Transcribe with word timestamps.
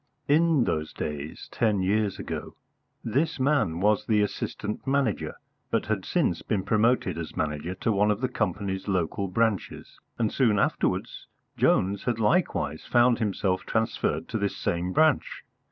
In 0.27 0.63
those 0.63 0.93
days 0.93 1.47
ten 1.51 1.83
years 1.83 2.17
ago 2.17 2.55
this 3.03 3.39
man 3.39 3.79
was 3.81 4.07
the 4.07 4.23
Assistant 4.23 4.87
Manager, 4.87 5.35
but 5.69 5.85
had 5.85 6.05
since 6.05 6.41
been 6.41 6.63
promoted 6.63 7.19
as 7.19 7.37
Manager 7.37 7.75
to 7.75 7.91
one 7.91 8.09
of 8.09 8.19
the 8.19 8.27
company's 8.27 8.87
local 8.87 9.27
branches; 9.27 9.99
and 10.17 10.33
soon 10.33 10.57
afterwards 10.57 11.27
Jones 11.55 12.05
had 12.05 12.17
likewise 12.17 12.83
found 12.83 13.19
himself 13.19 13.63
transferred 13.63 14.27
to 14.29 14.39
this 14.39 14.57
same 14.57 14.91
branch. 14.91 15.43